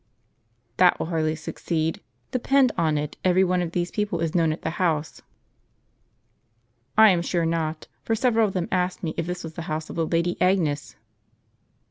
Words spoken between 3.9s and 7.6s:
people is known at the house."" I am sure